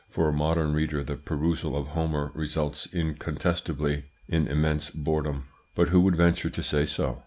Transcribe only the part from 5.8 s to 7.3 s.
who would venture to say so?